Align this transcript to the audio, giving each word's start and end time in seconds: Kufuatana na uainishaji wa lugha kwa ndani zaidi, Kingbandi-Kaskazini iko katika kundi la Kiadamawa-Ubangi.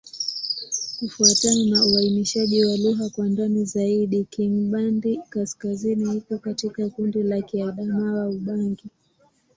Kufuatana 0.99 1.65
na 1.65 1.85
uainishaji 1.85 2.65
wa 2.65 2.77
lugha 2.77 3.09
kwa 3.09 3.27
ndani 3.29 3.65
zaidi, 3.65 4.23
Kingbandi-Kaskazini 4.23 6.17
iko 6.17 6.37
katika 6.37 6.89
kundi 6.89 7.23
la 7.23 7.41
Kiadamawa-Ubangi. 7.41 8.89